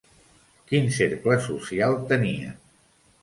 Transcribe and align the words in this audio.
Quin 0.71 0.87
cercle 0.95 1.37
social 1.49 1.99
tenia? 2.13 2.55